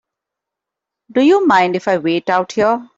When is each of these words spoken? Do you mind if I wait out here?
Do 1.11 1.21
you 1.21 1.45
mind 1.45 1.75
if 1.75 1.87
I 1.87 1.99
wait 1.99 2.27
out 2.31 2.53
here? 2.53 2.89